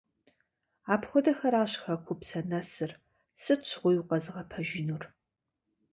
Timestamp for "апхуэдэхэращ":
0.93-1.73